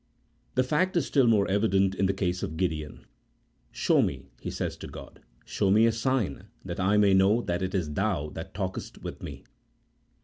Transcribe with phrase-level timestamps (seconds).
[0.55, 3.05] The fact is still more evident in the case of Gideon:"
[3.71, 7.61] Show me," he says to God," show me a sign, that I may know that
[7.61, 9.43] it is Thou that talkest with me."